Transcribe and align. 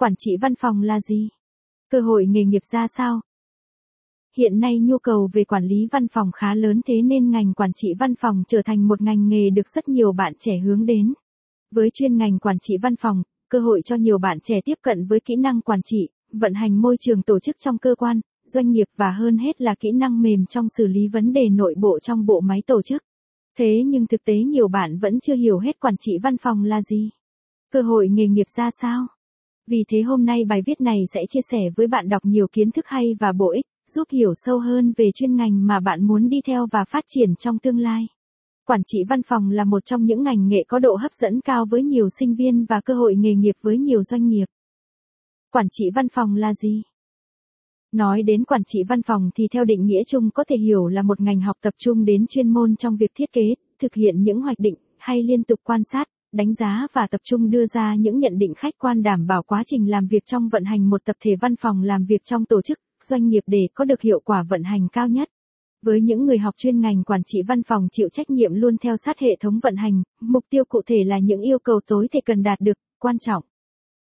Quản 0.00 0.16
trị 0.16 0.36
văn 0.40 0.54
phòng 0.54 0.82
là 0.82 1.00
gì? 1.00 1.28
Cơ 1.90 2.00
hội 2.00 2.26
nghề 2.26 2.44
nghiệp 2.44 2.64
ra 2.72 2.86
sao? 2.96 3.20
Hiện 4.36 4.60
nay 4.60 4.78
nhu 4.78 4.98
cầu 4.98 5.30
về 5.32 5.44
quản 5.44 5.64
lý 5.64 5.88
văn 5.92 6.08
phòng 6.08 6.30
khá 6.32 6.54
lớn 6.54 6.80
thế 6.86 7.02
nên 7.02 7.30
ngành 7.30 7.54
quản 7.54 7.72
trị 7.72 7.88
văn 7.98 8.14
phòng 8.14 8.42
trở 8.48 8.62
thành 8.64 8.88
một 8.88 9.00
ngành 9.00 9.28
nghề 9.28 9.50
được 9.50 9.68
rất 9.68 9.88
nhiều 9.88 10.12
bạn 10.12 10.32
trẻ 10.38 10.58
hướng 10.58 10.86
đến. 10.86 11.12
Với 11.70 11.90
chuyên 11.94 12.16
ngành 12.16 12.38
quản 12.38 12.58
trị 12.58 12.74
văn 12.82 12.96
phòng, 12.96 13.22
cơ 13.50 13.58
hội 13.58 13.82
cho 13.84 13.96
nhiều 13.96 14.18
bạn 14.18 14.40
trẻ 14.40 14.60
tiếp 14.64 14.74
cận 14.82 15.06
với 15.06 15.20
kỹ 15.20 15.36
năng 15.36 15.60
quản 15.60 15.80
trị, 15.82 16.08
vận 16.32 16.54
hành 16.54 16.82
môi 16.82 16.96
trường 17.00 17.22
tổ 17.22 17.40
chức 17.40 17.56
trong 17.58 17.78
cơ 17.78 17.94
quan, 17.94 18.20
doanh 18.44 18.70
nghiệp 18.70 18.86
và 18.96 19.10
hơn 19.10 19.38
hết 19.38 19.60
là 19.60 19.74
kỹ 19.80 19.92
năng 19.92 20.22
mềm 20.22 20.46
trong 20.46 20.68
xử 20.68 20.86
lý 20.86 21.08
vấn 21.08 21.32
đề 21.32 21.48
nội 21.48 21.74
bộ 21.78 21.98
trong 21.98 22.26
bộ 22.26 22.40
máy 22.40 22.62
tổ 22.66 22.82
chức. 22.82 23.02
Thế 23.58 23.82
nhưng 23.86 24.06
thực 24.06 24.24
tế 24.24 24.34
nhiều 24.34 24.68
bạn 24.68 24.98
vẫn 24.98 25.20
chưa 25.20 25.36
hiểu 25.36 25.58
hết 25.58 25.80
quản 25.80 25.96
trị 25.96 26.12
văn 26.22 26.36
phòng 26.36 26.64
là 26.64 26.82
gì. 26.82 27.10
Cơ 27.72 27.82
hội 27.82 28.08
nghề 28.08 28.26
nghiệp 28.26 28.46
ra 28.56 28.70
sao? 28.82 29.06
Vì 29.70 29.84
thế 29.88 30.02
hôm 30.02 30.24
nay 30.24 30.44
bài 30.44 30.62
viết 30.66 30.80
này 30.80 30.98
sẽ 31.14 31.20
chia 31.28 31.40
sẻ 31.50 31.58
với 31.76 31.86
bạn 31.86 32.08
đọc 32.08 32.24
nhiều 32.24 32.46
kiến 32.52 32.70
thức 32.70 32.84
hay 32.88 33.16
và 33.20 33.32
bổ 33.32 33.52
ích, 33.52 33.64
giúp 33.86 34.08
hiểu 34.12 34.32
sâu 34.34 34.58
hơn 34.58 34.92
về 34.96 35.10
chuyên 35.14 35.36
ngành 35.36 35.66
mà 35.66 35.80
bạn 35.80 36.02
muốn 36.02 36.28
đi 36.28 36.40
theo 36.46 36.66
và 36.72 36.84
phát 36.88 37.04
triển 37.06 37.36
trong 37.36 37.58
tương 37.58 37.78
lai. 37.78 38.06
Quản 38.66 38.80
trị 38.86 38.98
văn 39.08 39.22
phòng 39.22 39.50
là 39.50 39.64
một 39.64 39.84
trong 39.84 40.04
những 40.04 40.22
ngành 40.22 40.48
nghệ 40.48 40.64
có 40.68 40.78
độ 40.78 40.94
hấp 40.94 41.12
dẫn 41.12 41.40
cao 41.40 41.66
với 41.70 41.82
nhiều 41.82 42.08
sinh 42.18 42.34
viên 42.34 42.64
và 42.64 42.80
cơ 42.80 42.94
hội 42.94 43.14
nghề 43.14 43.34
nghiệp 43.34 43.54
với 43.62 43.78
nhiều 43.78 44.02
doanh 44.02 44.28
nghiệp. 44.28 44.44
Quản 45.50 45.66
trị 45.70 45.84
văn 45.94 46.08
phòng 46.08 46.36
là 46.36 46.54
gì? 46.54 46.82
Nói 47.92 48.22
đến 48.22 48.44
quản 48.44 48.62
trị 48.64 48.78
văn 48.88 49.02
phòng 49.02 49.30
thì 49.36 49.48
theo 49.52 49.64
định 49.64 49.86
nghĩa 49.86 50.02
chung 50.06 50.30
có 50.30 50.44
thể 50.48 50.56
hiểu 50.56 50.86
là 50.86 51.02
một 51.02 51.20
ngành 51.20 51.40
học 51.40 51.56
tập 51.62 51.74
trung 51.78 52.04
đến 52.04 52.26
chuyên 52.26 52.48
môn 52.48 52.76
trong 52.76 52.96
việc 52.96 53.10
thiết 53.14 53.32
kế, 53.32 53.54
thực 53.78 53.94
hiện 53.94 54.22
những 54.22 54.40
hoạch 54.40 54.58
định, 54.58 54.74
hay 54.98 55.22
liên 55.22 55.44
tục 55.44 55.60
quan 55.62 55.80
sát, 55.92 56.08
đánh 56.32 56.54
giá 56.54 56.86
và 56.92 57.06
tập 57.10 57.20
trung 57.24 57.50
đưa 57.50 57.66
ra 57.66 57.94
những 57.94 58.18
nhận 58.18 58.38
định 58.38 58.54
khách 58.54 58.74
quan 58.78 59.02
đảm 59.02 59.26
bảo 59.26 59.42
quá 59.42 59.62
trình 59.66 59.90
làm 59.90 60.06
việc 60.06 60.24
trong 60.26 60.48
vận 60.48 60.64
hành 60.64 60.90
một 60.90 61.04
tập 61.04 61.16
thể 61.20 61.30
văn 61.40 61.56
phòng 61.56 61.82
làm 61.82 62.04
việc 62.04 62.24
trong 62.24 62.44
tổ 62.44 62.62
chức, 62.62 62.78
doanh 63.08 63.26
nghiệp 63.26 63.42
để 63.46 63.68
có 63.74 63.84
được 63.84 64.00
hiệu 64.00 64.20
quả 64.24 64.44
vận 64.48 64.62
hành 64.62 64.88
cao 64.92 65.08
nhất. 65.08 65.28
Với 65.82 66.00
những 66.00 66.24
người 66.24 66.38
học 66.38 66.54
chuyên 66.56 66.80
ngành 66.80 67.04
quản 67.04 67.22
trị 67.26 67.38
văn 67.48 67.62
phòng 67.62 67.88
chịu 67.92 68.08
trách 68.12 68.30
nhiệm 68.30 68.54
luôn 68.54 68.76
theo 68.78 68.96
sát 68.96 69.18
hệ 69.18 69.36
thống 69.40 69.60
vận 69.62 69.76
hành, 69.76 70.02
mục 70.20 70.44
tiêu 70.50 70.64
cụ 70.64 70.82
thể 70.86 71.04
là 71.06 71.18
những 71.18 71.40
yêu 71.40 71.58
cầu 71.58 71.80
tối 71.86 72.08
thể 72.12 72.20
cần 72.24 72.42
đạt 72.42 72.60
được, 72.60 72.78
quan 72.98 73.18
trọng, 73.18 73.44